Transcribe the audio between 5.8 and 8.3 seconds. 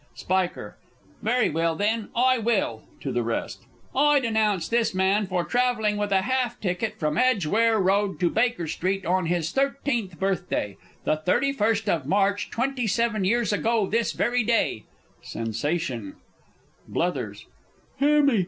with a half ticket from Edgware Road